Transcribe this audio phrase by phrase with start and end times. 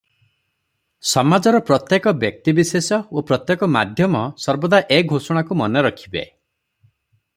[1.09, 6.25] ସମାଜର ପ୍ରତ୍ୟେକ ବ୍ୟକ୍ତିବିଶେଷ ଓ ପ୍ରତ୍ୟେକ ମାଧ୍ୟମ ସର୍ବଦା ଏ ଘୋଷଣାକୁ ମନେରଖିବେ।